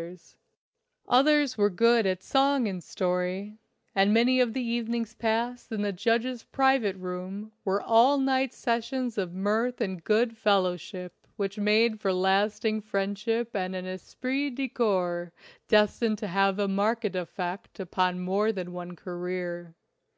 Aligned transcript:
176 0.00 0.38
LIFE 1.04 1.18
ON 1.18 1.24
THE 1.26 1.30
ILLINOIS 1.30 1.50
CIRCUIT 1.50 1.58
Others 1.58 1.58
were 1.58 1.76
good 1.76 2.06
at 2.06 2.22
song 2.22 2.68
and 2.68 2.82
story, 2.82 3.58
and 3.94 4.14
many 4.14 4.40
of 4.40 4.54
the 4.54 4.62
evenings 4.62 5.14
passed 5.14 5.70
in 5.72 5.82
the 5.82 5.92
judge's 5.92 6.42
private 6.42 6.96
room 6.96 7.52
were 7.66 7.82
all 7.82 8.16
night 8.16 8.54
sessions 8.54 9.18
of 9.18 9.34
mirth 9.34 9.82
and 9.82 10.02
good 10.02 10.38
fellow 10.38 10.78
ship 10.78 11.12
which 11.36 11.58
made 11.58 12.00
for 12.00 12.14
lasting 12.14 12.80
friendship 12.80 13.54
and 13.54 13.76
an 13.76 13.84
esprit 13.84 14.48
de 14.52 14.68
corps 14.68 15.32
destined 15.68 16.16
to 16.16 16.28
have 16.28 16.58
a 16.58 16.66
marked 16.66 17.14
effect 17.14 17.78
upon 17.78 18.20
more 18.20 18.52
than 18.52 18.72
one 18.72 18.96
career. 18.96 19.74